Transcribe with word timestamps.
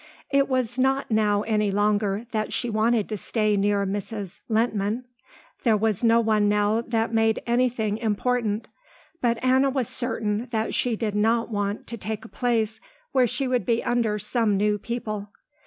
It 0.31 0.49
was 0.49 0.79
not 0.79 1.11
now 1.11 1.43
any 1.43 1.69
longer 1.69 2.25
that 2.31 2.51
she 2.51 2.71
wanted 2.71 3.07
to 3.09 3.17
stay 3.17 3.55
near 3.55 3.85
Mrs. 3.85 4.41
Lehntman. 4.49 5.03
There 5.61 5.77
was 5.77 6.03
no 6.03 6.19
one 6.19 6.49
now 6.49 6.81
that 6.81 7.13
made 7.13 7.39
anything 7.45 7.99
important, 7.99 8.67
but 9.21 9.37
Anna 9.43 9.69
was 9.69 9.87
certain 9.87 10.47
that 10.49 10.73
she 10.73 10.95
did 10.95 11.13
not 11.13 11.51
want 11.51 11.85
to 11.85 11.97
take 11.99 12.25
a 12.25 12.29
place 12.29 12.79
where 13.11 13.27
she 13.27 13.47
would 13.47 13.63
be 13.63 13.83
under 13.83 14.17
some 14.17 14.57
new 14.57 14.79
people. 14.79 15.29